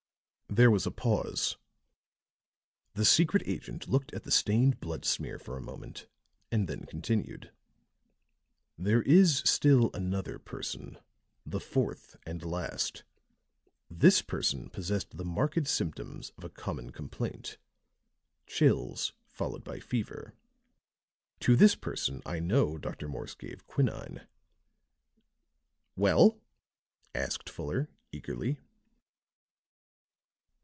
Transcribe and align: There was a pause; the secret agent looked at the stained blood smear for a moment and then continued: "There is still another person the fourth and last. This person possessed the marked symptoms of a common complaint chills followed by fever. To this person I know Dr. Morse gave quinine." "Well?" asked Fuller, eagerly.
There 0.53 0.69
was 0.69 0.85
a 0.85 0.91
pause; 0.91 1.55
the 2.93 3.05
secret 3.05 3.41
agent 3.45 3.87
looked 3.87 4.13
at 4.13 4.23
the 4.23 4.31
stained 4.31 4.81
blood 4.81 5.05
smear 5.05 5.39
for 5.39 5.55
a 5.55 5.61
moment 5.61 6.07
and 6.51 6.67
then 6.67 6.83
continued: 6.85 7.53
"There 8.77 9.01
is 9.01 9.37
still 9.45 9.91
another 9.93 10.37
person 10.39 10.97
the 11.45 11.61
fourth 11.61 12.17
and 12.25 12.43
last. 12.43 13.05
This 13.89 14.21
person 14.21 14.69
possessed 14.69 15.15
the 15.15 15.23
marked 15.23 15.69
symptoms 15.69 16.33
of 16.37 16.43
a 16.43 16.49
common 16.49 16.89
complaint 16.89 17.57
chills 18.45 19.13
followed 19.29 19.63
by 19.63 19.79
fever. 19.79 20.33
To 21.39 21.55
this 21.55 21.75
person 21.75 22.21
I 22.25 22.39
know 22.41 22.77
Dr. 22.77 23.07
Morse 23.07 23.35
gave 23.35 23.65
quinine." 23.67 24.27
"Well?" 25.95 26.41
asked 27.15 27.49
Fuller, 27.49 27.87
eagerly. 28.11 28.59